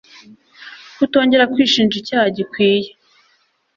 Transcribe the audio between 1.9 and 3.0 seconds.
icyaha gikwiye